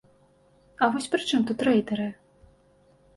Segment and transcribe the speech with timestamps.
[0.85, 2.07] А вось пры чым тут рэйдэры?